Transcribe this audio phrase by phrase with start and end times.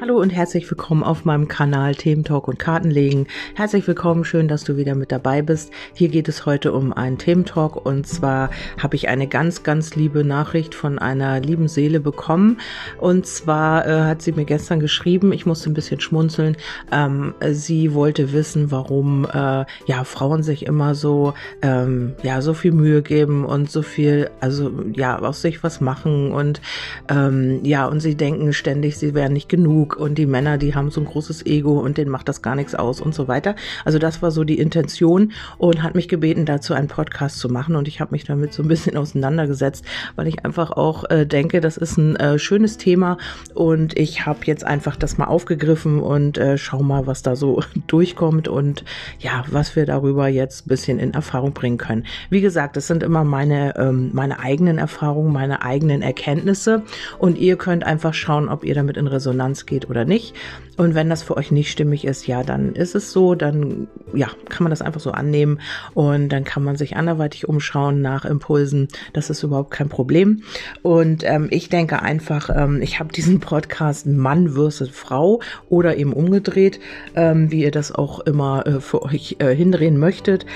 [0.00, 3.26] Hallo und herzlich willkommen auf meinem Kanal Themen Talk und Kartenlegen.
[3.54, 5.70] Herzlich willkommen, schön, dass du wieder mit dabei bist.
[5.92, 10.24] Hier geht es heute um einen Thementalk und zwar habe ich eine ganz, ganz liebe
[10.24, 12.62] Nachricht von einer lieben Seele bekommen.
[12.96, 16.56] Und zwar äh, hat sie mir gestern geschrieben, ich musste ein bisschen schmunzeln.
[16.90, 22.72] Ähm, sie wollte wissen, warum äh, ja Frauen sich immer so ähm, ja so viel
[22.72, 26.62] Mühe geben und so viel, also ja aus sich was machen und
[27.10, 30.74] ähm, ja und sie denken ständig, sie wären nicht genug genug und die Männer, die
[30.74, 33.54] haben so ein großes Ego und denen macht das gar nichts aus und so weiter.
[33.84, 37.76] Also das war so die Intention und hat mich gebeten, dazu einen Podcast zu machen
[37.76, 39.84] und ich habe mich damit so ein bisschen auseinandergesetzt,
[40.16, 43.18] weil ich einfach auch äh, denke, das ist ein äh, schönes Thema
[43.54, 47.62] und ich habe jetzt einfach das mal aufgegriffen und äh, schau mal, was da so
[47.86, 48.84] durchkommt und
[49.18, 52.04] ja, was wir darüber jetzt ein bisschen in Erfahrung bringen können.
[52.30, 56.82] Wie gesagt, das sind immer meine, ähm, meine eigenen Erfahrungen, meine eigenen Erkenntnisse
[57.18, 60.34] und ihr könnt einfach schauen, ob ihr damit in Resonanz geht oder nicht.
[60.76, 64.28] Und wenn das für euch nicht stimmig ist, ja, dann ist es so, dann ja,
[64.48, 65.60] kann man das einfach so annehmen
[65.94, 68.88] und dann kann man sich anderweitig umschauen nach Impulsen.
[69.12, 70.42] Das ist überhaupt kein Problem.
[70.82, 76.12] Und ähm, ich denke einfach, ähm, ich habe diesen Podcast Mann versus Frau oder eben
[76.12, 76.80] umgedreht,
[77.14, 80.46] ähm, wie ihr das auch immer äh, für euch äh, hindrehen möchtet.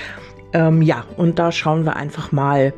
[0.53, 2.73] Ähm, ja, und da schauen wir einfach mal,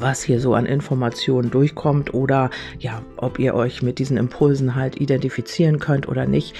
[0.00, 5.00] was hier so an Informationen durchkommt oder ja, ob ihr euch mit diesen Impulsen halt
[5.00, 6.54] identifizieren könnt oder nicht.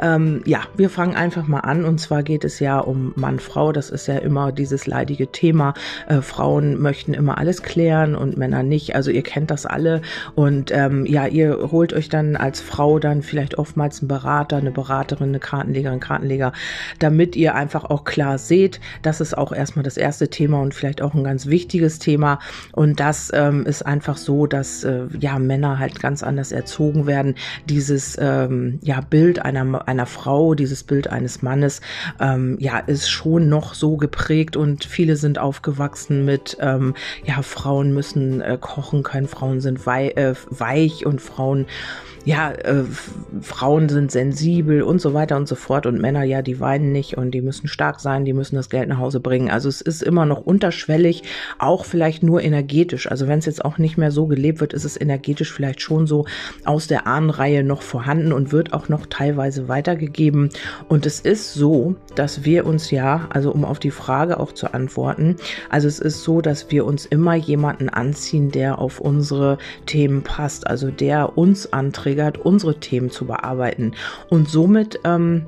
[0.00, 3.72] Ähm, ja, wir fangen einfach mal an und zwar geht es ja um Mann-Frau.
[3.72, 5.74] Das ist ja immer dieses leidige Thema.
[6.08, 8.94] Äh, Frauen möchten immer alles klären und Männer nicht.
[8.94, 10.02] Also ihr kennt das alle
[10.34, 14.70] und ähm, ja, ihr holt euch dann als Frau dann vielleicht oftmals einen Berater, eine
[14.70, 16.52] Beraterin, eine Kartenlegerin, Kartenleger,
[16.98, 21.02] damit ihr einfach auch klar seht, das ist auch erstmal das erste Thema und vielleicht
[21.02, 22.38] auch ein ganz wichtiges Thema.
[22.72, 27.34] Und das ähm, ist einfach so, dass äh, ja Männer halt ganz anders erzogen werden.
[27.68, 31.80] Dieses ähm, ja Bild einer einer Frau, dieses Bild eines Mannes,
[32.20, 36.94] ähm, ja ist schon noch so geprägt und viele sind aufgewachsen mit ähm,
[37.24, 41.66] ja Frauen müssen äh, kochen können, Frauen sind wei äh, weich und Frauen
[42.26, 42.82] ja, äh,
[43.40, 47.16] Frauen sind sensibel und so weiter und so fort und Männer, ja, die weinen nicht
[47.16, 49.48] und die müssen stark sein, die müssen das Geld nach Hause bringen.
[49.48, 51.22] Also es ist immer noch unterschwellig,
[51.60, 52.75] auch vielleicht nur energetisch.
[53.06, 56.06] Also wenn es jetzt auch nicht mehr so gelebt wird, ist es energetisch vielleicht schon
[56.06, 56.24] so
[56.64, 60.50] aus der Ahnenreihe noch vorhanden und wird auch noch teilweise weitergegeben.
[60.88, 64.72] Und es ist so, dass wir uns ja, also um auf die Frage auch zu
[64.72, 65.36] antworten,
[65.70, 70.66] also es ist so, dass wir uns immer jemanden anziehen, der auf unsere Themen passt,
[70.66, 73.92] also der uns anträgt triggert, unsere Themen zu bearbeiten.
[74.30, 75.46] Und somit ähm,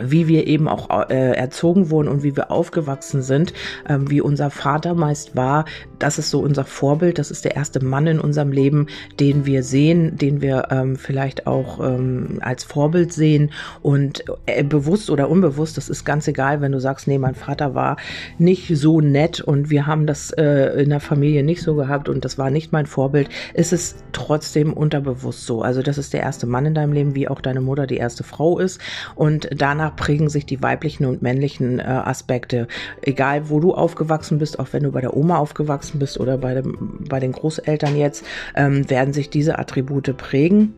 [0.00, 3.52] wie wir eben auch äh, erzogen wurden und wie wir aufgewachsen sind,
[3.88, 5.64] ähm, wie unser Vater meist war,
[5.98, 8.86] das ist so unser Vorbild, das ist der erste Mann in unserem Leben,
[9.18, 13.50] den wir sehen, den wir ähm, vielleicht auch ähm, als Vorbild sehen.
[13.82, 17.74] Und äh, bewusst oder unbewusst, das ist ganz egal, wenn du sagst, nee, mein Vater
[17.74, 17.96] war
[18.38, 22.24] nicht so nett und wir haben das äh, in der Familie nicht so gehabt und
[22.24, 25.62] das war nicht mein Vorbild, ist es trotzdem unterbewusst so.
[25.62, 28.24] Also das ist der erste Mann in deinem Leben, wie auch deine Mutter die erste
[28.24, 28.80] Frau ist.
[29.14, 32.66] Und danach prägen sich die weiblichen und männlichen äh, Aspekte.
[33.02, 36.54] Egal, wo du aufgewachsen bist, auch wenn du bei der Oma aufgewachsen bist oder bei,
[36.54, 40.74] dem, bei den Großeltern jetzt, ähm, werden sich diese Attribute prägen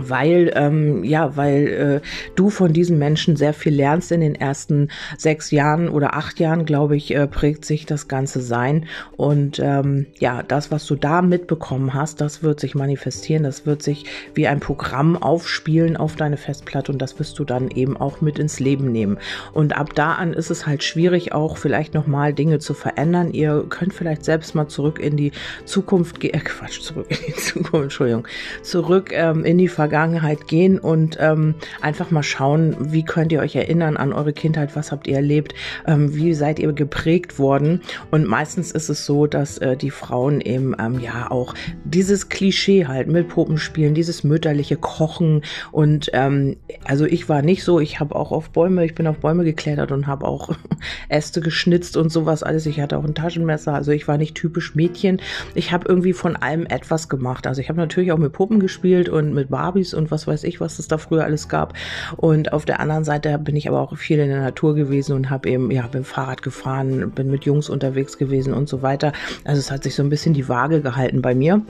[0.00, 2.00] weil ähm, ja, weil äh,
[2.34, 4.88] du von diesen Menschen sehr viel lernst in den ersten
[5.18, 8.86] sechs Jahren oder acht Jahren, glaube ich, äh, prägt sich das ganze Sein
[9.16, 13.82] und ähm, ja, das, was du da mitbekommen hast, das wird sich manifestieren, das wird
[13.82, 18.20] sich wie ein Programm aufspielen auf deine Festplatte und das wirst du dann eben auch
[18.20, 19.18] mit ins Leben nehmen.
[19.52, 23.32] Und ab da an ist es halt schwierig, auch vielleicht noch mal Dinge zu verändern.
[23.32, 25.32] Ihr könnt vielleicht selbst mal zurück in die
[25.64, 28.26] Zukunft gehen, äh, Quatsch, zurück in die Zukunft, Entschuldigung,
[28.62, 33.56] zurück ähm, in die Vergangenheit gehen und ähm, einfach mal schauen, wie könnt ihr euch
[33.56, 35.54] erinnern an eure Kindheit, was habt ihr erlebt,
[35.88, 37.80] ähm, wie seid ihr geprägt worden.
[38.12, 41.54] Und meistens ist es so, dass äh, die Frauen eben ähm, ja auch
[41.84, 45.42] dieses Klischee halt mit Puppenspielen, dieses mütterliche Kochen
[45.72, 49.18] und ähm, also ich war nicht so, ich habe auch auf Bäume, ich bin auf
[49.18, 50.54] Bäume geklettert und habe auch
[51.08, 52.66] Äste geschnitzt und sowas alles.
[52.66, 55.20] Ich hatte auch ein Taschenmesser, also ich war nicht typisch Mädchen.
[55.56, 57.48] Ich habe irgendwie von allem etwas gemacht.
[57.48, 60.44] Also ich habe natürlich auch mit Puppen gespielt und mit Barbie Barbies und was weiß
[60.44, 61.74] ich, was es da früher alles gab.
[62.16, 65.30] Und auf der anderen Seite bin ich aber auch viel in der Natur gewesen und
[65.30, 69.12] habe eben, ja, bin Fahrrad gefahren, bin mit Jungs unterwegs gewesen und so weiter.
[69.44, 71.62] Also es hat sich so ein bisschen die Waage gehalten bei mir.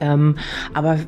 [0.00, 0.36] Ähm,
[0.74, 0.98] aber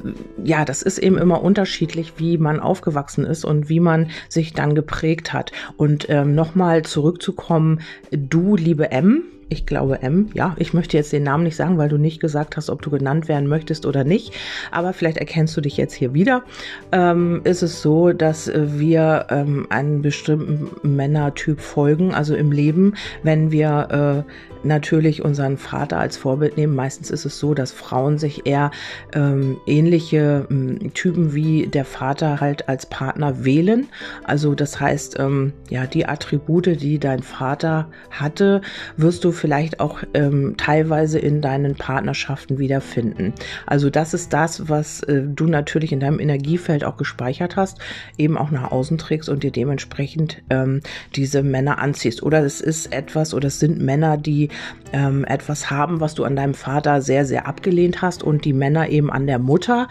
[0.42, 4.74] ja, das ist eben immer unterschiedlich, wie man aufgewachsen ist und wie man sich dann
[4.74, 5.52] geprägt hat.
[5.76, 7.80] Und ähm, nochmal zurückzukommen,
[8.10, 11.88] du, liebe M, ich glaube M, ja, ich möchte jetzt den Namen nicht sagen, weil
[11.88, 14.32] du nicht gesagt hast, ob du genannt werden möchtest oder nicht,
[14.70, 16.44] aber vielleicht erkennst du dich jetzt hier wieder,
[16.92, 23.50] ähm, ist es so, dass wir ähm, einen bestimmten Männertyp folgen, also im Leben, wenn
[23.50, 26.74] wir äh, natürlich unseren Vater als Vorbild nehmen.
[26.74, 28.70] Meistens ist es so, dass Frauen sich eher
[29.14, 33.88] ähm, ähnliche ähm, Typen wie der Vater halt als Partner wählen.
[34.24, 38.60] Also das heißt, ähm, ja, die Attribute, die dein Vater hatte,
[38.96, 43.32] wirst du vielleicht auch ähm, teilweise in deinen Partnerschaften wiederfinden.
[43.66, 47.78] Also das ist das, was äh, du natürlich in deinem Energiefeld auch gespeichert hast,
[48.18, 50.80] eben auch nach außen trägst und dir dementsprechend ähm,
[51.16, 52.22] diese Männer anziehst.
[52.22, 54.49] Oder es ist etwas oder es sind Männer, die
[54.92, 58.88] ähm, etwas haben, was du an deinem Vater sehr, sehr abgelehnt hast und die Männer
[58.88, 59.88] eben an der Mutter.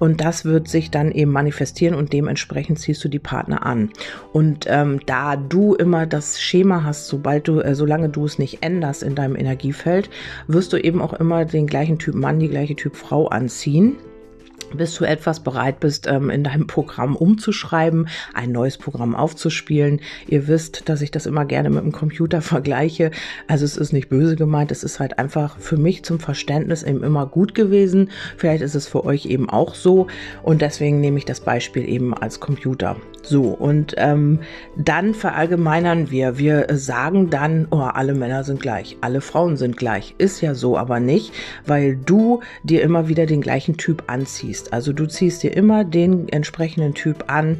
[0.00, 3.90] Und das wird sich dann eben manifestieren und dementsprechend ziehst du die Partner an.
[4.32, 8.62] Und ähm, da du immer das Schema hast, sobald du, äh, solange du es nicht
[8.62, 10.08] änderst in deinem Energiefeld,
[10.46, 13.98] wirst du eben auch immer den gleichen Typ Mann, die gleiche Typ Frau anziehen
[14.74, 20.00] bis du etwas bereit bist, ähm, in deinem Programm umzuschreiben, ein neues Programm aufzuspielen.
[20.28, 23.10] Ihr wisst, dass ich das immer gerne mit dem Computer vergleiche.
[23.46, 27.02] Also es ist nicht böse gemeint, es ist halt einfach für mich zum Verständnis eben
[27.02, 28.10] immer gut gewesen.
[28.36, 30.06] Vielleicht ist es für euch eben auch so
[30.42, 32.96] und deswegen nehme ich das Beispiel eben als Computer.
[33.22, 34.40] So, und ähm,
[34.76, 36.38] dann verallgemeinern wir.
[36.38, 40.14] Wir sagen dann, oh, alle Männer sind gleich, alle Frauen sind gleich.
[40.16, 41.32] Ist ja so aber nicht,
[41.66, 44.72] weil du dir immer wieder den gleichen Typ anziehst ziehst.
[44.72, 47.58] Also du ziehst dir immer den entsprechenden Typ an,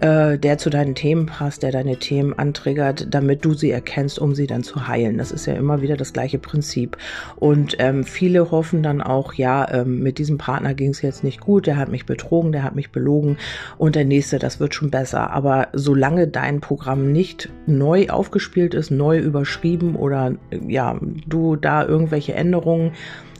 [0.00, 4.34] äh, der zu deinen Themen passt, der deine Themen antriggert, damit du sie erkennst, um
[4.34, 5.16] sie dann zu heilen.
[5.16, 6.98] Das ist ja immer wieder das gleiche Prinzip.
[7.36, 11.40] Und ähm, viele hoffen dann auch, ja, ähm, mit diesem Partner ging es jetzt nicht
[11.40, 13.38] gut, der hat mich betrogen, der hat mich belogen
[13.78, 15.30] und der nächste, das wird schon besser.
[15.30, 20.34] Aber solange dein Programm nicht neu aufgespielt ist, neu überschrieben oder
[20.68, 22.92] ja, du da irgendwelche Änderungen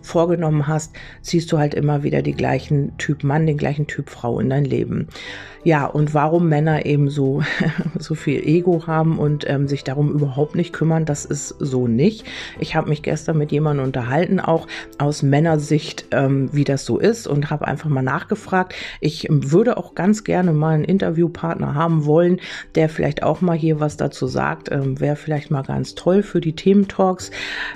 [0.07, 4.41] vorgenommen hast, ziehst du halt immer wieder die gleichen Typ Mann, den gleichen Typ Frau
[4.41, 5.09] in dein Leben.
[5.67, 7.43] Ja, und warum Männer eben so,
[7.99, 12.25] so viel Ego haben und ähm, sich darum überhaupt nicht kümmern, das ist so nicht.
[12.61, 14.69] Ich habe mich gestern mit jemandem unterhalten, auch
[14.99, 18.77] aus Männersicht, ähm, wie das so ist und habe einfach mal nachgefragt.
[19.01, 22.39] Ich ähm, würde auch ganz gerne mal einen Interviewpartner haben wollen,
[22.77, 24.71] der vielleicht auch mal hier was dazu sagt.
[24.71, 27.33] Ähm, Wäre vielleicht mal ganz toll für die Thementalks.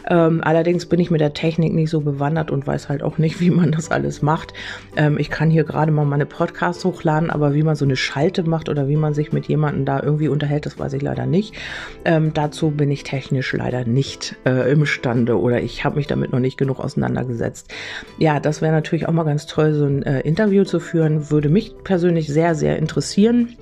[0.09, 3.41] Ähm, allerdings bin ich mit der Technik nicht so bewandert und weiß halt auch nicht,
[3.41, 4.53] wie man das alles macht.
[4.95, 8.44] Ähm, ich kann hier gerade mal meine Podcasts hochladen, aber wie man so eine Schalte
[8.44, 11.55] macht oder wie man sich mit jemandem da irgendwie unterhält, das weiß ich leider nicht.
[12.05, 16.38] Ähm, dazu bin ich technisch leider nicht äh, imstande oder ich habe mich damit noch
[16.38, 17.75] nicht genug auseinandergesetzt.
[18.19, 21.49] Ja, das wäre natürlich auch mal ganz toll, so ein äh, Interview zu führen, würde
[21.49, 23.56] mich persönlich sehr, sehr interessieren.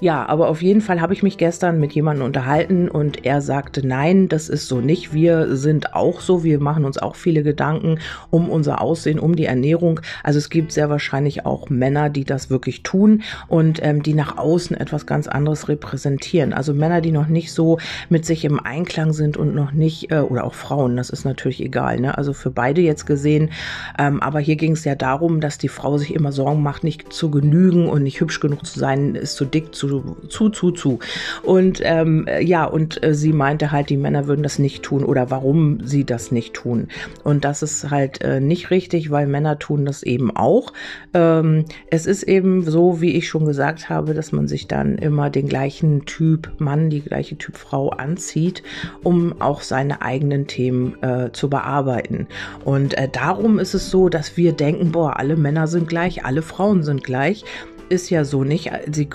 [0.00, 3.86] Ja, aber auf jeden Fall habe ich mich gestern mit jemandem unterhalten und er sagte,
[3.86, 5.12] nein, das ist so nicht.
[5.12, 6.42] Wir sind auch so.
[6.42, 7.98] Wir machen uns auch viele Gedanken
[8.30, 10.00] um unser Aussehen, um die Ernährung.
[10.24, 14.38] Also es gibt sehr wahrscheinlich auch Männer, die das wirklich tun und ähm, die nach
[14.38, 16.54] außen etwas ganz anderes repräsentieren.
[16.54, 20.20] Also Männer, die noch nicht so mit sich im Einklang sind und noch nicht, äh,
[20.20, 22.00] oder auch Frauen, das ist natürlich egal.
[22.00, 22.16] Ne?
[22.16, 23.50] Also für beide jetzt gesehen.
[23.98, 27.12] Ähm, aber hier ging es ja darum, dass die Frau sich immer Sorgen macht, nicht
[27.12, 29.89] zu genügen und nicht hübsch genug zu sein, ist zu dick, zu
[30.28, 30.98] zu, zu, zu.
[31.42, 35.30] Und ähm, ja, und äh, sie meinte halt, die Männer würden das nicht tun oder
[35.30, 36.88] warum sie das nicht tun.
[37.24, 40.72] Und das ist halt äh, nicht richtig, weil Männer tun das eben auch.
[41.14, 45.30] Ähm, es ist eben so, wie ich schon gesagt habe, dass man sich dann immer
[45.30, 48.62] den gleichen Typ Mann, die gleiche Typ Frau anzieht,
[49.02, 52.26] um auch seine eigenen Themen äh, zu bearbeiten.
[52.64, 56.42] Und äh, darum ist es so, dass wir denken, boah, alle Männer sind gleich, alle
[56.42, 57.44] Frauen sind gleich
[57.90, 58.70] ist ja so nicht.
[58.90, 59.08] Sie,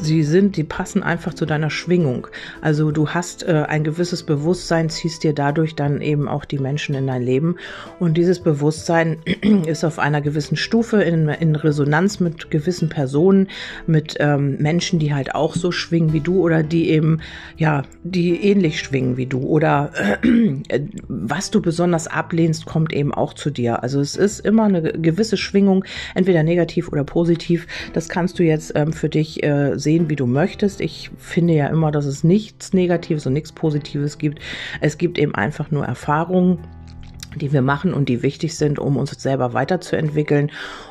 [0.00, 2.26] sie sind, die passen einfach zu deiner Schwingung.
[2.60, 6.94] Also du hast äh, ein gewisses Bewusstsein, ziehst dir dadurch dann eben auch die Menschen
[6.94, 7.56] in dein Leben.
[7.98, 9.16] Und dieses Bewusstsein
[9.66, 13.48] ist auf einer gewissen Stufe in, in Resonanz mit gewissen Personen,
[13.86, 17.22] mit ähm, Menschen, die halt auch so schwingen wie du oder die eben,
[17.56, 19.40] ja, die ähnlich schwingen wie du.
[19.40, 19.90] Oder
[20.22, 23.82] äh, was du besonders ablehnst, kommt eben auch zu dir.
[23.82, 27.66] Also es ist immer eine gewisse Schwingung, entweder negativ oder positiv.
[27.94, 30.80] Das kann kannst du jetzt ähm, für dich äh, sehen, wie du möchtest.
[30.80, 34.40] Ich finde ja immer, dass es nichts Negatives und nichts Positives gibt.
[34.80, 36.58] Es gibt eben einfach nur Erfahrungen
[37.36, 40.50] die wir machen und die wichtig sind, um uns selber weiterzuentwickeln.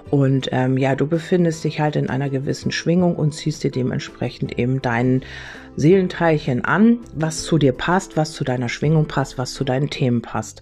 [0.09, 4.57] Und ähm, ja, du befindest dich halt in einer gewissen Schwingung und ziehst dir dementsprechend
[4.57, 5.23] eben deinen
[5.75, 10.21] Seelenteilchen an, was zu dir passt, was zu deiner Schwingung passt, was zu deinen Themen
[10.21, 10.61] passt.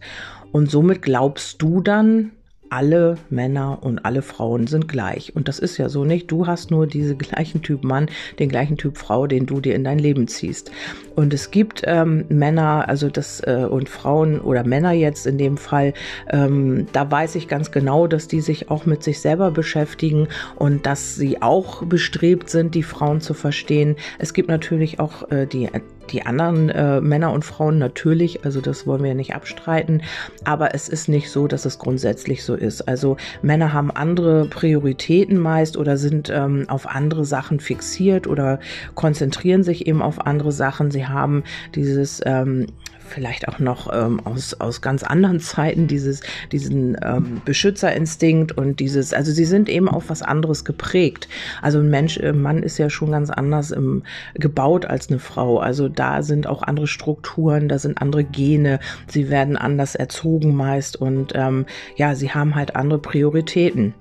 [0.51, 2.31] Und somit glaubst du dann
[2.69, 5.35] alle Männer und alle Frauen sind gleich.
[5.35, 6.31] Und das ist ja so nicht.
[6.31, 8.07] Du hast nur diese gleichen Typ Mann,
[8.39, 10.71] den gleichen Typ Frau, den du dir in dein Leben ziehst.
[11.15, 15.57] Und es gibt ähm, Männer, also das äh, und Frauen oder Männer jetzt in dem
[15.57, 15.93] Fall,
[16.29, 20.85] ähm, da weiß ich ganz genau, dass die sich auch mit sich selber beschäftigen und
[20.85, 23.95] dass sie auch bestrebt sind, die Frauen zu verstehen.
[24.19, 25.69] Es gibt natürlich auch äh, die
[26.11, 30.01] die anderen äh, Männer und Frauen natürlich, also das wollen wir nicht abstreiten,
[30.43, 32.87] aber es ist nicht so, dass es grundsätzlich so ist.
[32.87, 38.59] Also Männer haben andere Prioritäten meist oder sind ähm, auf andere Sachen fixiert oder
[38.93, 40.91] konzentrieren sich eben auf andere Sachen.
[40.91, 41.43] Sie haben
[41.73, 42.67] dieses ähm,
[43.05, 46.21] vielleicht auch noch ähm, aus, aus ganz anderen Zeiten, dieses,
[46.51, 51.27] diesen ähm, Beschützerinstinkt und dieses, also sie sind eben auf was anderes geprägt.
[51.61, 55.19] Also ein Mensch, ein äh, Mann ist ja schon ganz anders im, gebaut als eine
[55.19, 55.59] Frau.
[55.59, 60.95] Also da sind auch andere Strukturen, da sind andere Gene, sie werden anders erzogen meist
[60.95, 63.93] und ähm, ja, sie haben halt andere Prioritäten.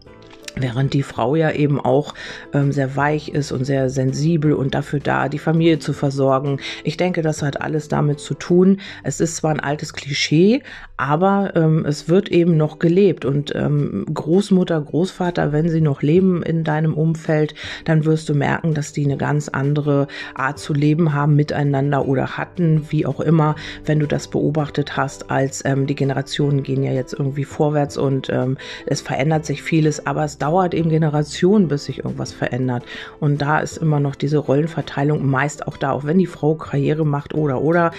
[0.57, 2.15] Während die Frau ja eben auch
[2.53, 6.61] ähm, sehr weich ist und sehr sensibel und dafür da, die Familie zu versorgen.
[6.85, 8.81] Ich denke, das hat alles damit zu tun.
[9.03, 10.63] Es ist zwar ein altes Klischee,
[10.97, 13.25] aber ähm, es wird eben noch gelebt.
[13.25, 18.75] Und ähm, Großmutter, Großvater, wenn sie noch leben in deinem Umfeld, dann wirst du merken,
[18.75, 20.07] dass die eine ganz andere
[20.37, 25.33] Art zu leben haben miteinander oder hatten, wie auch immer, wenn du das beobachtet hast,
[25.33, 28.57] als ähm, die Generationen gehen ja jetzt irgendwie vorwärts und ähm,
[28.87, 32.85] es verändert sich vieles, aber es dauert eben Generationen, bis sich irgendwas verändert.
[33.19, 37.07] Und da ist immer noch diese Rollenverteilung meist auch da, auch wenn die Frau Karriere
[37.07, 37.93] macht oder oder.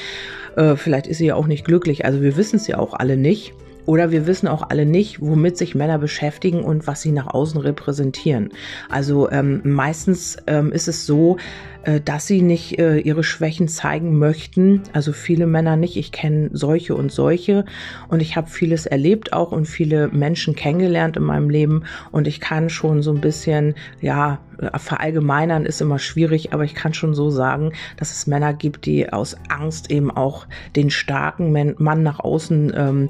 [0.56, 2.06] Äh, vielleicht ist sie ja auch nicht glücklich.
[2.06, 3.54] Also wir wissen es ja auch alle nicht.
[3.88, 7.62] Oder wir wissen auch alle nicht, womit sich Männer beschäftigen und was sie nach außen
[7.62, 8.50] repräsentieren.
[8.90, 11.38] Also ähm, meistens ähm, ist es so,
[12.04, 14.84] dass sie nicht äh, ihre Schwächen zeigen möchten.
[14.94, 15.98] Also viele Männer nicht.
[15.98, 17.66] Ich kenne solche und solche
[18.08, 22.40] und ich habe vieles erlebt auch und viele Menschen kennengelernt in meinem Leben und ich
[22.40, 24.40] kann schon so ein bisschen, ja,
[24.76, 29.12] verallgemeinern ist immer schwierig, aber ich kann schon so sagen, dass es Männer gibt, die
[29.12, 30.46] aus Angst eben auch
[30.76, 33.10] den starken Mann nach außen ähm,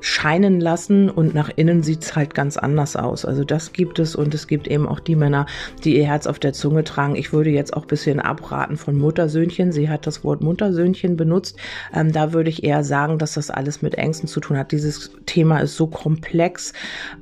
[0.00, 3.24] scheinen lassen und nach innen sieht's halt ganz anders aus.
[3.24, 5.46] Also das gibt es und es gibt eben auch die Männer,
[5.82, 7.16] die ihr Herz auf der Zunge tragen.
[7.16, 9.72] Ich würde jetzt auch ein bisschen abraten von Muttersöhnchen.
[9.72, 11.56] Sie hat das Wort Muttersöhnchen benutzt.
[11.92, 14.70] Ähm, da würde ich eher sagen, dass das alles mit Ängsten zu tun hat.
[14.72, 16.72] Dieses Thema ist so komplex.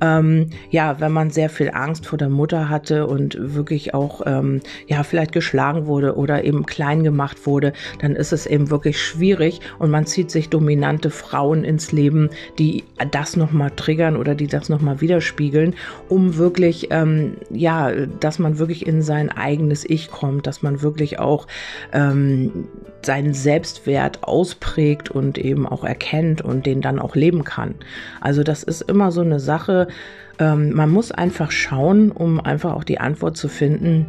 [0.03, 3.64] Ähm, ja, wenn man sehr viel Angst vor der Mutter hatte und wirklich
[3.95, 8.71] auch ähm, ja vielleicht geschlagen wurde oder eben klein gemacht wurde, dann ist es eben
[8.71, 14.35] wirklich schwierig und man zieht sich dominante Frauen ins Leben, die das nochmal triggern oder
[14.35, 15.75] die das nochmal widerspiegeln,
[16.09, 17.91] um wirklich ähm, ja,
[18.21, 21.47] dass man wirklich in sein eigenes Ich kommt, dass man wirklich auch
[21.93, 22.69] ähm,
[23.03, 27.75] seinen Selbstwert ausprägt und eben auch erkennt und den dann auch leben kann.
[28.21, 29.89] Also das ist immer so eine Sache,
[30.39, 34.07] ähm, man muss einfach schauen, um einfach auch die Antwort zu finden,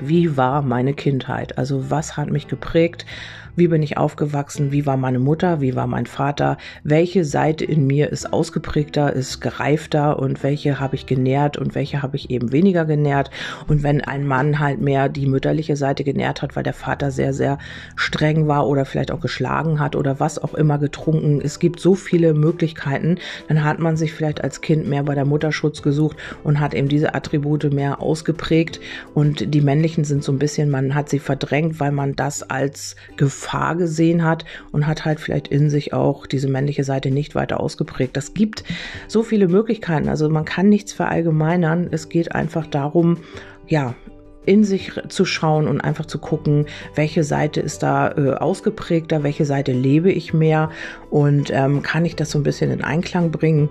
[0.00, 1.58] wie war meine Kindheit?
[1.58, 3.04] Also was hat mich geprägt?
[3.58, 4.70] Wie bin ich aufgewachsen?
[4.70, 5.60] Wie war meine Mutter?
[5.60, 6.58] Wie war mein Vater?
[6.84, 12.00] Welche Seite in mir ist ausgeprägter, ist gereifter und welche habe ich genährt und welche
[12.00, 13.30] habe ich eben weniger genährt?
[13.66, 17.34] Und wenn ein Mann halt mehr die mütterliche Seite genährt hat, weil der Vater sehr,
[17.34, 17.58] sehr
[17.96, 21.96] streng war oder vielleicht auch geschlagen hat oder was auch immer getrunken, es gibt so
[21.96, 26.60] viele Möglichkeiten, dann hat man sich vielleicht als Kind mehr bei der Mutterschutz gesucht und
[26.60, 28.78] hat eben diese Attribute mehr ausgeprägt
[29.14, 32.94] und die männlichen sind so ein bisschen, man hat sie verdrängt, weil man das als
[33.16, 37.34] Gefahr Gefahr gesehen hat und hat halt vielleicht in sich auch diese männliche Seite nicht
[37.34, 38.14] weiter ausgeprägt.
[38.14, 38.62] Das gibt
[39.06, 40.08] so viele Möglichkeiten.
[40.08, 41.88] Also man kann nichts verallgemeinern.
[41.90, 43.18] Es geht einfach darum,
[43.66, 43.94] ja,
[44.44, 49.46] in sich zu schauen und einfach zu gucken, welche Seite ist da äh, ausgeprägter, welche
[49.46, 50.70] Seite lebe ich mehr
[51.10, 53.70] und ähm, kann ich das so ein bisschen in Einklang bringen.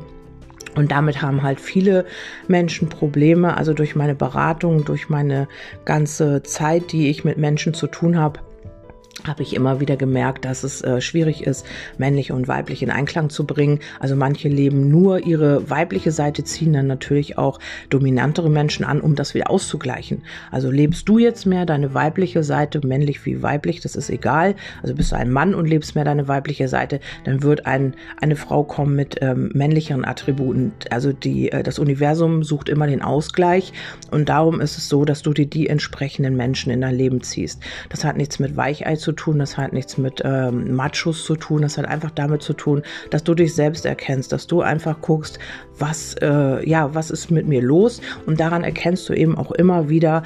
[0.76, 2.06] Und damit haben halt viele
[2.48, 3.58] Menschen Probleme.
[3.58, 5.48] Also durch meine Beratung, durch meine
[5.86, 8.40] ganze Zeit, die ich mit Menschen zu tun habe,
[9.26, 11.66] habe ich immer wieder gemerkt, dass es äh, schwierig ist,
[11.98, 13.80] männlich und weiblich in Einklang zu bringen.
[14.00, 17.60] Also manche leben nur ihre weibliche Seite, ziehen dann natürlich auch
[17.90, 20.24] dominantere Menschen an, um das wieder auszugleichen.
[20.52, 24.56] Also lebst du jetzt mehr deine weibliche Seite, männlich wie weiblich, das ist egal.
[24.82, 28.36] Also bist du ein Mann und lebst mehr deine weibliche Seite, dann wird ein, eine
[28.36, 30.74] Frau kommen mit ähm, männlicheren Attributen.
[30.92, 33.74] Also die, äh, das Universum sucht immer den Ausgleich
[34.12, 37.62] und darum ist es so, dass du dir die entsprechenden Menschen in dein Leben ziehst.
[37.90, 41.62] Das hat nichts mit Weichei zu tun, das hat nichts mit ähm, Machos zu tun,
[41.62, 45.40] das hat einfach damit zu tun, dass du dich selbst erkennst, dass du einfach guckst,
[45.80, 48.02] was, äh, ja, was ist mit mir los?
[48.26, 50.24] Und daran erkennst du eben auch immer wieder,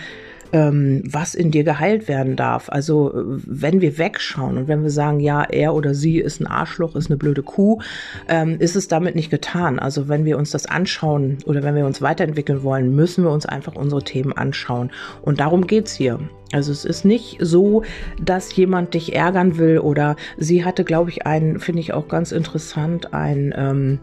[0.53, 2.69] ähm, was in dir geheilt werden darf.
[2.69, 6.95] Also wenn wir wegschauen und wenn wir sagen, ja, er oder sie ist ein Arschloch,
[6.95, 7.79] ist eine blöde Kuh,
[8.27, 9.79] ähm, ist es damit nicht getan.
[9.79, 13.45] Also wenn wir uns das anschauen oder wenn wir uns weiterentwickeln wollen, müssen wir uns
[13.45, 14.91] einfach unsere Themen anschauen.
[15.21, 16.19] Und darum geht's hier.
[16.53, 17.83] Also es ist nicht so,
[18.21, 22.31] dass jemand dich ärgern will oder sie hatte, glaube ich, einen, finde ich auch ganz
[22.33, 23.99] interessant, ein ähm,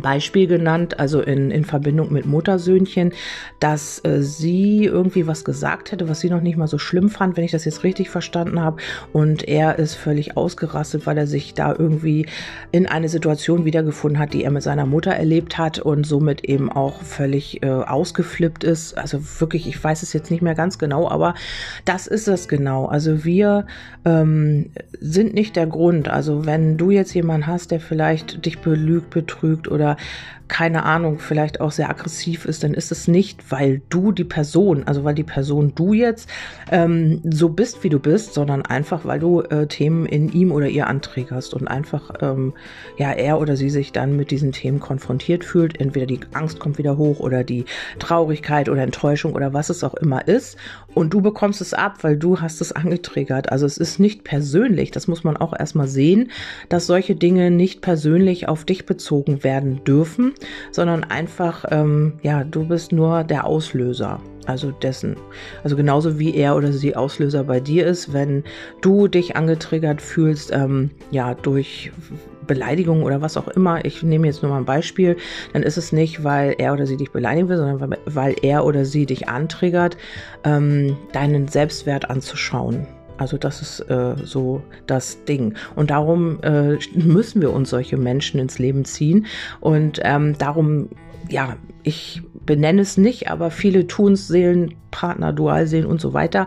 [0.00, 3.12] Beispiel genannt, also in, in Verbindung mit Muttersöhnchen,
[3.60, 7.36] dass äh, sie irgendwie was gesagt hätte, was sie noch nicht mal so schlimm fand,
[7.36, 8.82] wenn ich das jetzt richtig verstanden habe.
[9.12, 12.26] Und er ist völlig ausgerastet, weil er sich da irgendwie
[12.72, 16.70] in eine Situation wiedergefunden hat, die er mit seiner Mutter erlebt hat und somit eben
[16.70, 18.98] auch völlig äh, ausgeflippt ist.
[18.98, 21.34] Also wirklich, ich weiß es jetzt nicht mehr ganz genau, aber
[21.84, 22.86] das ist es genau.
[22.86, 23.66] Also wir
[24.04, 24.70] ähm,
[25.00, 26.08] sind nicht der Grund.
[26.08, 29.96] Also wenn du jetzt jemanden hast, der vielleicht dich belügt, betrügt oder oder
[30.48, 34.84] keine Ahnung, vielleicht auch sehr aggressiv ist, dann ist es nicht, weil du die Person,
[34.84, 36.28] also weil die Person du jetzt
[36.70, 40.68] ähm, so bist, wie du bist, sondern einfach, weil du äh, Themen in ihm oder
[40.68, 42.52] ihr anträgerst und einfach, ähm,
[42.98, 45.80] ja, er oder sie sich dann mit diesen Themen konfrontiert fühlt.
[45.80, 47.64] Entweder die Angst kommt wieder hoch oder die
[47.98, 50.58] Traurigkeit oder Enttäuschung oder was es auch immer ist.
[50.92, 53.50] Und du bekommst es ab, weil du hast es angetriggert.
[53.50, 56.30] Also es ist nicht persönlich, das muss man auch erstmal sehen,
[56.68, 60.33] dass solche Dinge nicht persönlich auf dich bezogen werden dürfen
[60.70, 64.20] sondern einfach, ähm, ja, du bist nur der Auslöser.
[64.46, 65.16] Also dessen.
[65.62, 68.44] Also genauso wie er oder sie Auslöser bei dir ist, wenn
[68.82, 71.92] du dich angetriggert fühlst, ähm, ja, durch
[72.46, 75.16] Beleidigung oder was auch immer, ich nehme jetzt nur mal ein Beispiel,
[75.54, 78.84] dann ist es nicht, weil er oder sie dich beleidigen will, sondern weil er oder
[78.84, 79.96] sie dich antriggert,
[80.44, 82.86] ähm, deinen Selbstwert anzuschauen.
[83.16, 85.54] Also das ist äh, so das Ding.
[85.76, 89.26] Und darum äh, müssen wir uns solche Menschen ins Leben ziehen.
[89.60, 90.88] Und ähm, darum,
[91.28, 96.46] ja, ich benenne es nicht, aber viele tun es, Seelenpartner, Dualseelen und so weiter,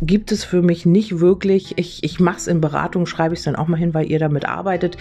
[0.00, 1.74] gibt es für mich nicht wirklich.
[1.76, 4.18] Ich, ich mache es in Beratung, schreibe ich es dann auch mal hin, weil ihr
[4.18, 4.96] damit arbeitet.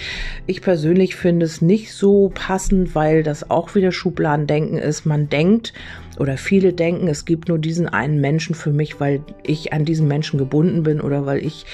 [0.46, 5.06] Ich persönlich finde es nicht so passend, weil das auch wieder Schubladendenken ist.
[5.06, 5.74] Man denkt,
[6.20, 10.08] oder viele denken, es gibt nur diesen einen Menschen für mich, weil ich an diesen
[10.08, 11.66] Menschen gebunden bin oder weil ich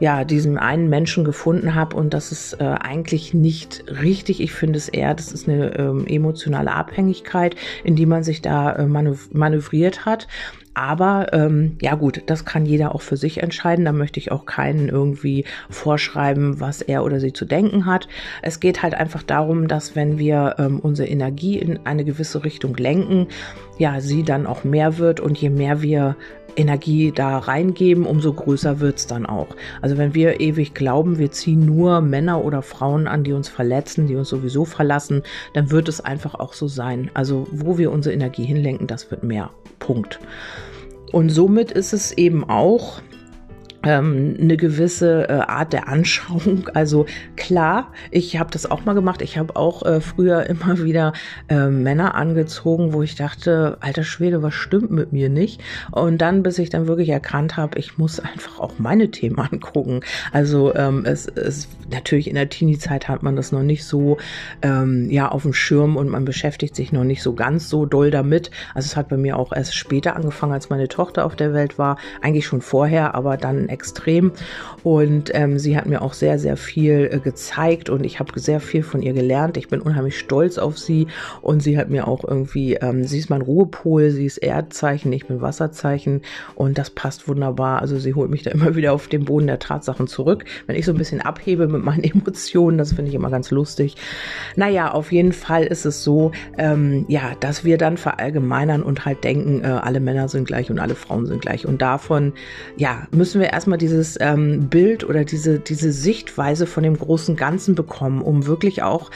[0.00, 4.40] ja diesen einen Menschen gefunden habe und das ist äh, eigentlich nicht richtig.
[4.40, 8.72] Ich finde es eher, das ist eine ähm, emotionale Abhängigkeit, in die man sich da
[8.72, 10.28] äh, manövriert hat
[10.74, 13.84] aber ähm, ja gut, das kann jeder auch für sich entscheiden.
[13.84, 18.08] Da möchte ich auch keinen irgendwie vorschreiben, was er oder sie zu denken hat.
[18.40, 22.74] Es geht halt einfach darum, dass wenn wir ähm, unsere Energie in eine gewisse Richtung
[22.76, 23.26] lenken,
[23.82, 26.14] ja, sie dann auch mehr wird und je mehr wir
[26.54, 29.48] Energie da reingeben, umso größer wird's dann auch.
[29.80, 34.06] Also wenn wir ewig glauben, wir ziehen nur Männer oder Frauen an, die uns verletzen,
[34.06, 37.10] die uns sowieso verlassen, dann wird es einfach auch so sein.
[37.12, 39.50] Also wo wir unsere Energie hinlenken, das wird mehr.
[39.80, 40.20] Punkt.
[41.10, 43.00] Und somit ist es eben auch
[43.84, 46.68] ähm, eine gewisse äh, Art der Anschauung.
[46.74, 49.20] Also klar, ich habe das auch mal gemacht.
[49.20, 51.12] Ich habe auch äh, früher immer wieder
[51.48, 55.60] äh, Männer angezogen, wo ich dachte, alter Schwede, was stimmt mit mir nicht?
[55.90, 60.00] Und dann, bis ich dann wirklich erkannt habe, ich muss einfach auch meine Themen angucken.
[60.32, 64.16] Also ähm, es ist natürlich in der Teenie-Zeit hat man das noch nicht so
[64.62, 68.10] ähm, ja auf dem Schirm und man beschäftigt sich noch nicht so ganz so doll
[68.10, 68.50] damit.
[68.74, 71.78] Also es hat bei mir auch erst später angefangen, als meine Tochter auf der Welt
[71.78, 71.98] war.
[72.20, 74.32] Eigentlich schon vorher, aber dann extrem.
[74.82, 78.60] Und ähm, sie hat mir auch sehr, sehr viel äh, gezeigt und ich habe sehr
[78.60, 79.56] viel von ihr gelernt.
[79.56, 81.06] Ich bin unheimlich stolz auf sie
[81.40, 85.26] und sie hat mir auch irgendwie, ähm, sie ist mein Ruhepol, sie ist Erdzeichen, ich
[85.26, 86.22] bin Wasserzeichen
[86.54, 87.80] und das passt wunderbar.
[87.80, 90.44] Also sie holt mich da immer wieder auf den Boden der Tatsachen zurück.
[90.66, 93.96] Wenn ich so ein bisschen abhebe mit meinen Emotionen, das finde ich immer ganz lustig.
[94.56, 99.24] Naja, auf jeden Fall ist es so, ähm, ja, dass wir dann verallgemeinern und halt
[99.24, 101.66] denken, äh, alle Männer sind gleich und alle Frauen sind gleich.
[101.66, 102.32] Und davon,
[102.76, 107.76] ja, müssen wir erstmal dieses ähm, Bild oder diese, diese Sichtweise von dem großen Ganzen
[107.76, 109.12] bekommen, um wirklich auch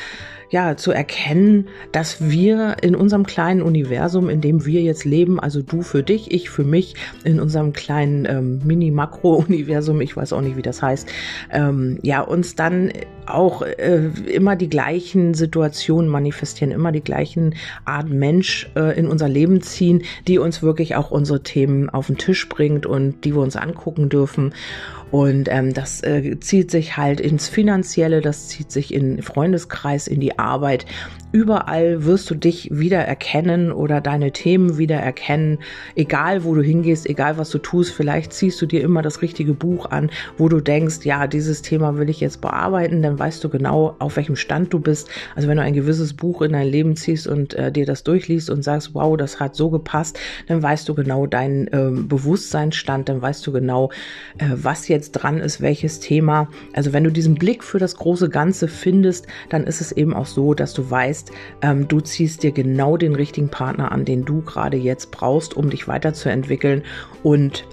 [0.50, 5.62] ja, zu erkennen, dass wir in unserem kleinen Universum, in dem wir jetzt leben, also
[5.62, 10.56] du für dich, ich für mich, in unserem kleinen ähm, Mini-Makro-Universum, ich weiß auch nicht,
[10.56, 11.08] wie das heißt,
[11.52, 12.92] ähm, ja, uns dann
[13.26, 17.54] auch äh, immer die gleichen Situationen manifestieren, immer die gleichen
[17.84, 22.18] Art Mensch äh, in unser Leben ziehen, die uns wirklich auch unsere Themen auf den
[22.18, 24.54] Tisch bringt und die wir uns angucken dürfen.
[25.10, 30.20] Und ähm, das äh, zieht sich halt ins Finanzielle, das zieht sich in Freundeskreis, in
[30.20, 30.84] die Arbeit.
[31.32, 35.58] Überall wirst du dich wieder erkennen oder deine Themen wieder erkennen,
[35.96, 37.92] egal wo du hingehst, egal was du tust.
[37.92, 41.98] Vielleicht ziehst du dir immer das richtige Buch an, wo du denkst, ja, dieses Thema
[41.98, 45.10] will ich jetzt bearbeiten, dann weißt du genau, auf welchem Stand du bist.
[45.34, 48.48] Also wenn du ein gewisses Buch in dein Leben ziehst und äh, dir das durchliest
[48.48, 53.20] und sagst, wow, das hat so gepasst, dann weißt du genau deinen äh, Bewusstseinsstand, dann
[53.20, 53.90] weißt du genau,
[54.38, 56.48] äh, was jetzt dran ist, welches Thema.
[56.72, 60.26] Also wenn du diesen Blick für das große Ganze findest, dann ist es eben auch
[60.26, 64.24] so, dass du weißt, heißt, ähm, du ziehst dir genau den richtigen Partner an, den
[64.24, 66.82] du gerade jetzt brauchst, um dich weiterzuentwickeln.
[67.22, 67.66] Und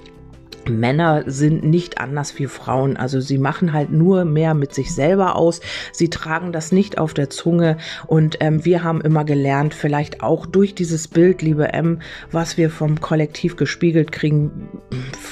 [0.70, 2.98] Männer sind nicht anders wie Frauen.
[2.98, 5.62] Also sie machen halt nur mehr mit sich selber aus.
[5.92, 7.78] Sie tragen das nicht auf der Zunge.
[8.08, 12.00] Und ähm, wir haben immer gelernt, vielleicht auch durch dieses Bild, liebe M,
[12.32, 14.70] was wir vom Kollektiv gespiegelt kriegen,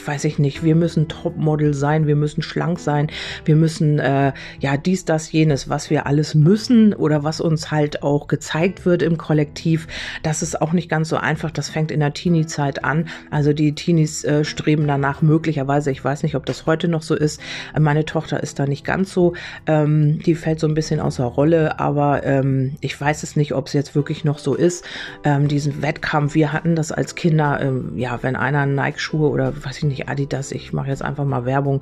[0.06, 3.12] weiß ich nicht, wir müssen Topmodel sein, wir müssen schlank sein,
[3.46, 8.04] wir müssen äh, ja dies, das, jenes, was wir alles müssen oder was uns halt
[8.04, 9.88] auch gezeigt wird im Kollektiv.
[10.24, 11.52] Das ist auch nicht ganz so einfach.
[11.52, 13.08] Das fängt in der Teenie-Zeit an.
[13.30, 17.16] Also die Teenies äh, streben danach möglicherweise, ich weiß nicht, ob das heute noch so
[17.16, 17.42] ist,
[17.80, 19.34] meine Tochter ist da nicht ganz so,
[19.68, 23.68] ähm, die fällt so ein bisschen außer Rolle, aber ähm, ich weiß es nicht, ob
[23.68, 24.86] es jetzt wirklich noch so ist.
[25.24, 29.78] Ähm, diesen Wettkampf, wir hatten das als Kinder, ähm, ja, wenn einer Nike-Schuhe oder weiß
[29.78, 31.82] ich nicht, Adidas, ich mache jetzt einfach mal Werbung,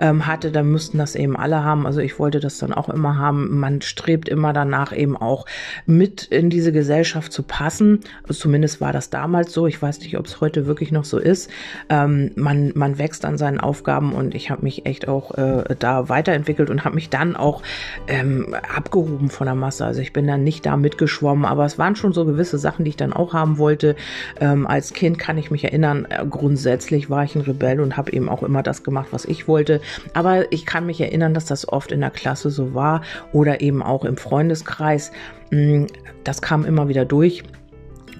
[0.00, 1.86] ähm, hatte, dann müssten das eben alle haben.
[1.86, 3.58] Also ich wollte das dann auch immer haben.
[3.58, 5.46] Man strebt immer danach eben auch
[5.86, 8.00] mit in diese Gesellschaft zu passen.
[8.28, 9.66] Zumindest war das damals so.
[9.66, 11.50] Ich weiß nicht, ob es heute wirklich noch so ist.
[11.88, 16.08] Ähm, man man wächst an seinen Aufgaben und ich habe mich echt auch äh, da
[16.08, 17.62] weiterentwickelt und habe mich dann auch
[18.06, 19.84] ähm, abgehoben von der Masse.
[19.84, 22.90] Also ich bin dann nicht da mitgeschwommen, aber es waren schon so gewisse Sachen, die
[22.90, 23.96] ich dann auch haben wollte.
[24.40, 28.12] Ähm, als Kind kann ich mich erinnern, äh, grundsätzlich war ich ein Rebell und habe
[28.12, 29.80] eben auch immer das gemacht, was ich wollte.
[30.12, 33.82] Aber ich kann mich erinnern, dass das oft in der Klasse so war oder eben
[33.82, 35.12] auch im Freundeskreis.
[35.50, 35.84] Mm,
[36.24, 37.42] das kam immer wieder durch.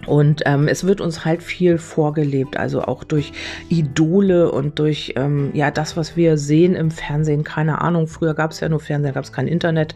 [0.07, 3.33] Und ähm, es wird uns halt viel vorgelebt, also auch durch
[3.69, 7.45] Idole und durch ähm, ja das, was wir sehen im Fernsehen.
[7.45, 9.95] Keine Ahnung, früher gab es ja nur Fernsehen, gab es kein Internet.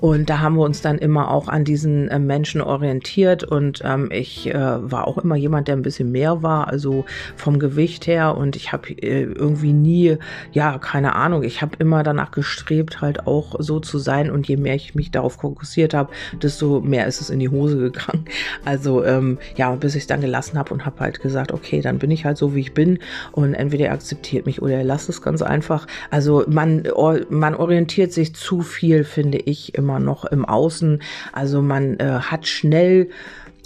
[0.00, 3.44] Und da haben wir uns dann immer auch an diesen äh, Menschen orientiert.
[3.44, 7.04] Und ähm, ich äh, war auch immer jemand, der ein bisschen mehr war, also
[7.36, 8.36] vom Gewicht her.
[8.36, 10.18] Und ich habe äh, irgendwie nie,
[10.52, 14.30] ja, keine Ahnung, ich habe immer danach gestrebt, halt auch so zu sein.
[14.30, 16.12] Und je mehr ich mich darauf fokussiert habe,
[16.42, 18.24] desto mehr ist es in die Hose gegangen.
[18.64, 21.98] Also ähm, ja, bis ich es dann gelassen habe und habe halt gesagt, okay, dann
[21.98, 22.98] bin ich halt so, wie ich bin
[23.32, 25.86] und entweder er akzeptiert mich oder er lasst es ganz einfach.
[26.10, 26.84] Also man,
[27.28, 31.02] man orientiert sich zu viel, finde ich, immer noch im Außen.
[31.32, 33.08] Also man äh, hat schnell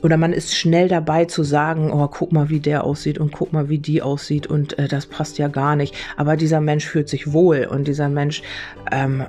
[0.03, 3.53] oder man ist schnell dabei zu sagen, oh, guck mal, wie der aussieht und guck
[3.53, 5.95] mal, wie die aussieht und äh, das passt ja gar nicht.
[6.17, 8.43] Aber dieser Mensch fühlt sich wohl und dieser Mensch
[8.93, 9.25] ähm,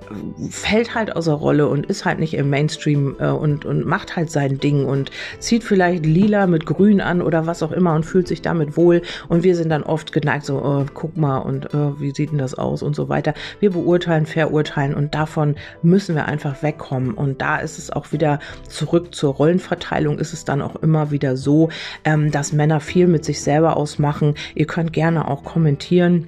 [0.49, 4.15] fällt halt aus der Rolle und ist halt nicht im Mainstream äh, und, und macht
[4.15, 8.05] halt sein Ding und zieht vielleicht lila mit grün an oder was auch immer und
[8.05, 9.01] fühlt sich damit wohl.
[9.27, 12.37] Und wir sind dann oft geneigt, so, oh, guck mal und oh, wie sieht denn
[12.37, 13.33] das aus und so weiter.
[13.59, 17.13] Wir beurteilen, verurteilen und davon müssen wir einfach wegkommen.
[17.15, 21.11] Und da ist es auch wieder zurück zur Rollenverteilung, ist es dann dann auch immer
[21.11, 21.69] wieder so,
[22.03, 24.35] ähm, dass Männer viel mit sich selber ausmachen.
[24.55, 26.27] Ihr könnt gerne auch kommentieren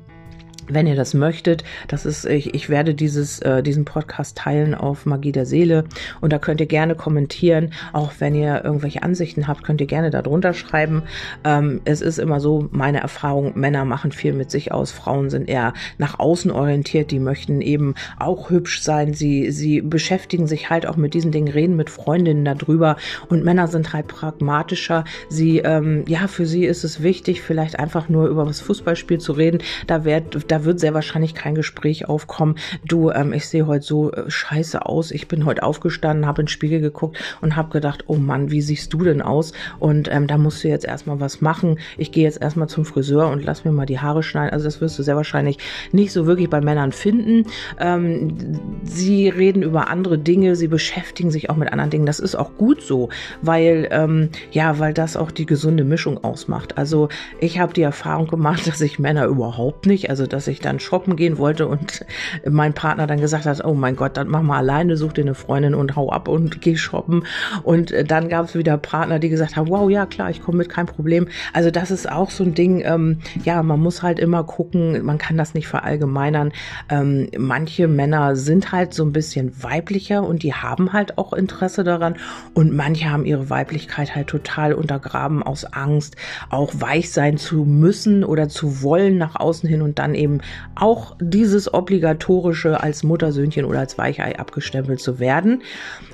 [0.73, 5.05] wenn ihr das möchtet, das ist, ich, ich werde dieses, äh, diesen Podcast teilen auf
[5.05, 5.85] Magie der Seele
[6.21, 7.73] und da könnt ihr gerne kommentieren.
[7.93, 11.03] Auch wenn ihr irgendwelche Ansichten habt, könnt ihr gerne darunter schreiben.
[11.43, 15.49] Ähm, es ist immer so, meine Erfahrung, Männer machen viel mit sich aus, Frauen sind
[15.49, 19.13] eher nach außen orientiert, die möchten eben auch hübsch sein.
[19.13, 22.97] Sie, sie beschäftigen sich halt auch mit diesen Dingen, reden mit Freundinnen darüber
[23.29, 25.03] und Männer sind halt pragmatischer.
[25.29, 29.33] Sie, ähm, ja, für sie ist es wichtig, vielleicht einfach nur über das Fußballspiel zu
[29.33, 29.59] reden.
[29.87, 32.55] Da wird, da wird sehr wahrscheinlich kein Gespräch aufkommen.
[32.85, 35.11] Du, ähm, ich sehe heute so äh, scheiße aus.
[35.11, 38.61] Ich bin heute aufgestanden, habe in den Spiegel geguckt und habe gedacht, oh Mann, wie
[38.61, 39.53] siehst du denn aus?
[39.79, 41.79] Und ähm, da musst du jetzt erstmal was machen.
[41.97, 44.53] Ich gehe jetzt erstmal zum Friseur und lass mir mal die Haare schneiden.
[44.53, 45.57] Also das wirst du sehr wahrscheinlich
[45.91, 47.45] nicht so wirklich bei Männern finden.
[47.79, 52.05] Ähm, sie reden über andere Dinge, sie beschäftigen sich auch mit anderen Dingen.
[52.05, 53.09] Das ist auch gut so,
[53.41, 56.77] weil ähm, ja, weil das auch die gesunde Mischung ausmacht.
[56.77, 60.79] Also ich habe die Erfahrung gemacht, dass ich Männer überhaupt nicht, also dass ich dann
[60.79, 62.03] shoppen gehen wollte und
[62.49, 65.35] mein Partner dann gesagt hat, oh mein Gott, dann mach mal alleine, such dir eine
[65.35, 67.25] Freundin und hau ab und geh shoppen.
[67.61, 70.57] Und äh, dann gab es wieder Partner, die gesagt haben, wow, ja klar, ich komme
[70.57, 71.27] mit, kein Problem.
[71.53, 75.19] Also das ist auch so ein Ding, ähm, ja, man muss halt immer gucken, man
[75.19, 76.53] kann das nicht verallgemeinern.
[76.89, 81.83] Ähm, manche Männer sind halt so ein bisschen weiblicher und die haben halt auch Interesse
[81.83, 82.15] daran
[82.55, 86.15] und manche haben ihre Weiblichkeit halt total untergraben aus Angst,
[86.49, 90.41] auch weich sein zu müssen oder zu wollen nach außen hin und dann eben eben
[90.75, 95.61] auch dieses obligatorische als Muttersöhnchen oder als Weichei abgestempelt zu werden.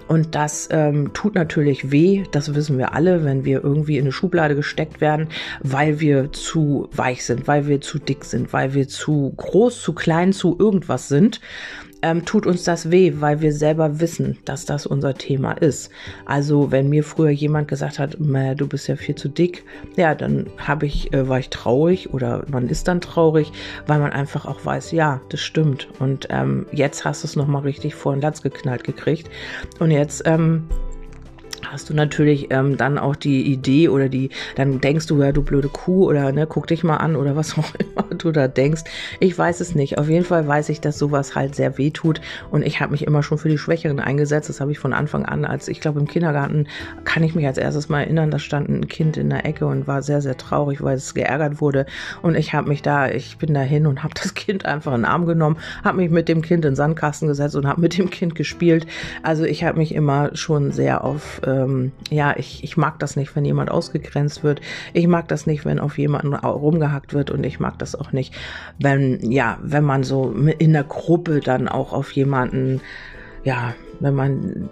[0.08, 4.12] Und das ähm, tut natürlich weh, das wissen wir alle, wenn wir irgendwie in eine
[4.12, 5.28] Schublade gesteckt werden,
[5.62, 9.94] weil wir zu weich sind, weil wir zu dick sind, weil wir zu groß, zu
[9.94, 11.42] klein, zu irgendwas sind
[12.02, 15.90] ähm, tut uns das weh, weil wir selber wissen, dass das unser Thema ist.
[16.26, 19.64] Also wenn mir früher jemand gesagt hat, du bist ja viel zu dick,
[19.96, 23.52] ja, dann habe ich, äh, war ich traurig oder man ist dann traurig,
[23.88, 25.88] weil man einfach auch weiß, ja, das stimmt.
[26.00, 29.30] Und ähm, jetzt hast du es nochmal richtig vor den Latz geknallt gekriegt.
[29.80, 30.68] Und jetzt ähm,
[31.66, 35.44] hast du natürlich ähm, dann auch die Idee oder die, dann denkst du, ja, du
[35.44, 38.84] blöde Kuh oder ne, guck dich mal an oder was auch immer du da denkst.
[39.20, 39.98] Ich weiß es nicht.
[39.98, 43.06] Auf jeden Fall weiß ich, dass sowas halt sehr weh tut und ich habe mich
[43.06, 44.50] immer schon für die Schwächeren eingesetzt.
[44.50, 46.68] Das habe ich von Anfang an, als ich glaube im Kindergarten
[47.06, 49.88] kann ich mich als erstes mal erinnern, da stand ein Kind in der Ecke und
[49.88, 51.86] war sehr, sehr traurig, weil es geärgert wurde
[52.22, 55.02] und ich habe mich da, ich bin da hin und habe das Kind einfach in
[55.02, 57.98] den Arm genommen, habe mich mit dem Kind in den Sandkasten gesetzt und habe mit
[57.98, 58.88] dem Kind gespielt.
[59.24, 63.36] Also ich habe mich immer schon sehr auf ähm, ja, ich, ich mag das nicht,
[63.36, 64.62] wenn jemand ausgegrenzt wird.
[64.94, 68.36] Ich mag das nicht, wenn auf jemanden rumgehackt wird und ich mag das auch nicht,
[68.80, 72.82] wenn, ja, wenn man so in der Gruppe dann auch auf jemanden,
[73.44, 74.70] ja, wenn man,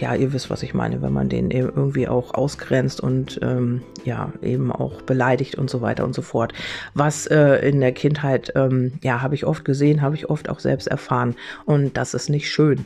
[0.00, 4.32] ja, ihr wisst, was ich meine, wenn man den irgendwie auch ausgrenzt und ähm, ja,
[4.42, 6.52] eben auch beleidigt und so weiter und so fort.
[6.94, 10.60] Was äh, in der Kindheit, ähm, ja, habe ich oft gesehen, habe ich oft auch
[10.60, 12.84] selbst erfahren und das ist nicht schön.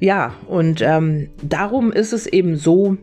[0.00, 2.96] Ja, und ähm, darum ist es eben so,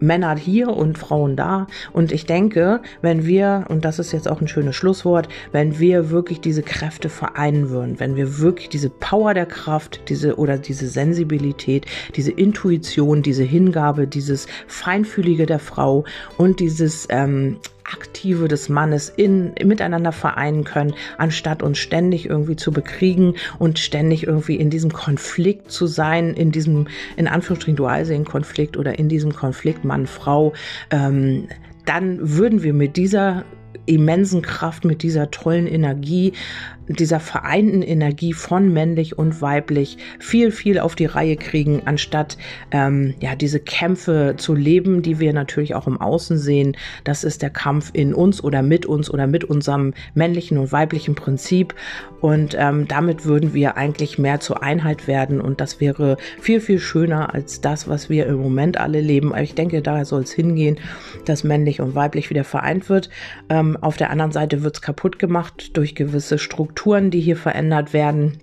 [0.00, 1.66] Männer hier und Frauen da.
[1.92, 6.10] Und ich denke, wenn wir, und das ist jetzt auch ein schönes Schlusswort, wenn wir
[6.10, 10.88] wirklich diese Kräfte vereinen würden, wenn wir wirklich diese Power der Kraft, diese oder diese
[10.88, 11.86] Sensibilität,
[12.16, 16.04] diese Intuition, diese Hingabe, dieses Feinfühlige der Frau
[16.36, 17.58] und dieses ähm,
[17.92, 24.26] Aktive des Mannes in, miteinander vereinen können, anstatt uns ständig irgendwie zu bekriegen und ständig
[24.26, 29.84] irgendwie in diesem Konflikt zu sein, in diesem, in Anführungsstrichen, Dualseelen-Konflikt oder in diesem Konflikt
[29.84, 30.52] Mann-Frau,
[30.90, 31.48] ähm,
[31.84, 33.44] dann würden wir mit dieser
[33.86, 36.34] immensen Kraft, mit dieser tollen Energie,
[36.88, 42.38] dieser vereinten Energie von männlich und weiblich viel, viel auf die Reihe kriegen, anstatt
[42.70, 46.76] ähm, ja diese Kämpfe zu leben, die wir natürlich auch im Außen sehen.
[47.04, 51.14] Das ist der Kampf in uns oder mit uns oder mit unserem männlichen und weiblichen
[51.14, 51.74] Prinzip.
[52.20, 55.40] Und ähm, damit würden wir eigentlich mehr zur Einheit werden.
[55.40, 59.32] Und das wäre viel, viel schöner als das, was wir im Moment alle leben.
[59.36, 60.78] Ich denke, daher soll es hingehen,
[61.26, 63.10] dass männlich und weiblich wieder vereint wird.
[63.48, 66.77] Ähm, auf der anderen Seite wird es kaputt gemacht durch gewisse Strukturen,
[67.10, 68.40] die hier verändert werden.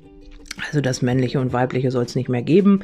[0.66, 2.82] Also das männliche und weibliche soll es nicht mehr geben.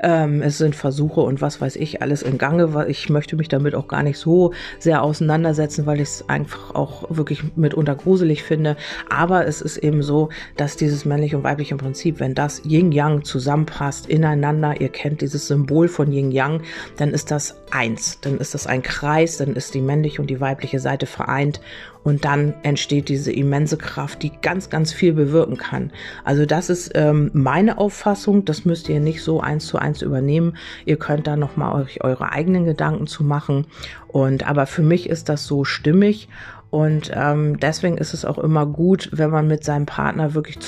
[0.00, 2.86] Ähm, es sind Versuche und was weiß ich alles in Gange.
[2.88, 7.06] Ich möchte mich damit auch gar nicht so sehr auseinandersetzen, weil ich es einfach auch
[7.10, 8.76] wirklich mitunter gruselig finde.
[9.10, 14.06] Aber es ist eben so, dass dieses männliche und weibliche Prinzip, wenn das Yin-Yang zusammenpasst
[14.06, 16.62] ineinander, ihr kennt dieses Symbol von Yin-Yang,
[16.98, 18.20] dann ist das eins.
[18.20, 21.60] Dann ist das ein Kreis, dann ist die männliche und die weibliche Seite vereint
[22.02, 25.92] und dann entsteht diese immense Kraft, die ganz, ganz viel bewirken kann.
[26.24, 28.44] Also das ist ähm, meine Auffassung.
[28.44, 30.56] Das müsst ihr nicht so eins zu eins übernehmen.
[30.84, 33.66] Ihr könnt da nochmal euch eure eigenen Gedanken zu machen.
[34.06, 36.28] Und aber für mich ist das so stimmig.
[36.70, 40.58] Und ähm, deswegen ist es auch immer gut, wenn man mit seinem Partner wirklich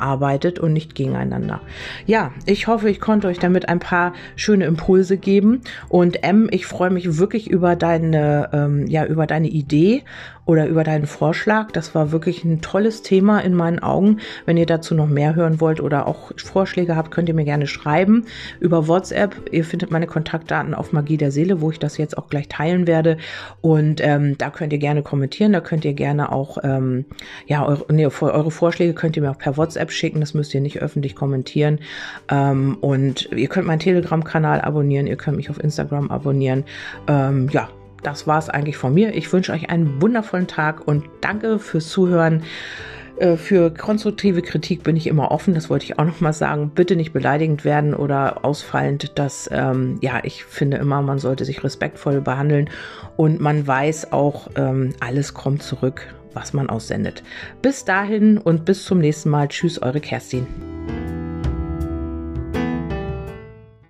[0.00, 1.60] zusammenarbeitet und nicht gegeneinander.
[2.06, 5.60] Ja, ich hoffe, ich konnte euch damit ein paar schöne Impulse geben.
[5.88, 10.02] Und M, ich freue mich wirklich über deine, ähm, ja, über deine Idee
[10.50, 11.70] oder über deinen Vorschlag.
[11.70, 14.18] Das war wirklich ein tolles Thema in meinen Augen.
[14.46, 17.68] Wenn ihr dazu noch mehr hören wollt oder auch Vorschläge habt, könnt ihr mir gerne
[17.68, 18.24] schreiben
[18.58, 19.48] über WhatsApp.
[19.52, 22.88] Ihr findet meine Kontaktdaten auf Magie der Seele, wo ich das jetzt auch gleich teilen
[22.88, 23.16] werde.
[23.60, 25.52] Und ähm, da könnt ihr gerne kommentieren.
[25.52, 27.04] Da könnt ihr gerne auch, ähm,
[27.46, 29.56] ja, eure, nee, eure Vorschläge könnt ihr mir auch per
[29.90, 30.20] WhatsApp schicken.
[30.20, 31.80] Das müsst ihr nicht öffentlich kommentieren.
[32.30, 35.06] Ähm, und ihr könnt meinen Telegram-Kanal abonnieren.
[35.06, 36.64] Ihr könnt mich auf Instagram abonnieren.
[37.06, 37.68] Ähm, ja,
[38.02, 39.14] das war es eigentlich von mir.
[39.14, 42.42] Ich wünsche euch einen wundervollen Tag und danke fürs Zuhören.
[43.18, 46.70] Äh, für konstruktive Kritik bin ich immer offen, das wollte ich auch nochmal sagen.
[46.74, 49.12] Bitte nicht beleidigend werden oder ausfallend.
[49.16, 52.70] Das, ähm, ja, ich finde immer, man sollte sich respektvoll behandeln
[53.16, 57.22] und man weiß auch, ähm, alles kommt zurück, was man aussendet.
[57.62, 59.48] Bis dahin und bis zum nächsten Mal.
[59.48, 60.46] Tschüss, eure Kerstin.